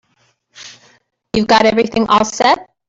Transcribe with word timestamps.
You've 1.33 1.45
got 1.47 1.67
everything 1.67 2.07
all 2.09 2.25
set? 2.25 2.57